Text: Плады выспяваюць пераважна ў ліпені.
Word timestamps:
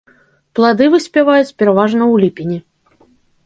Плады 0.59 0.87
выспяваюць 0.95 1.55
пераважна 1.61 2.03
ў 2.13 2.25
ліпені. 2.25 2.57